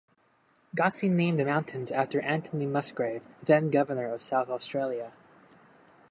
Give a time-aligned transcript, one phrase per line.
[0.75, 5.11] Gosse named the mountains after Anthony Musgrave, then Governor of South Australia.